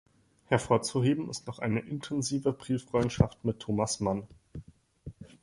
Hervorzuheben 0.47 1.29
ist 1.29 1.45
noch 1.45 1.59
eine 1.59 1.81
intensive 1.81 2.53
Brieffreundschaft 2.53 3.45
mit 3.45 3.59
Thomas 3.59 3.99
Mann. 3.99 4.27